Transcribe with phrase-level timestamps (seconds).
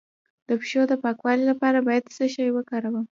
[0.47, 3.05] د پښو د پاکوالي لپاره باید څه شی وکاروم؟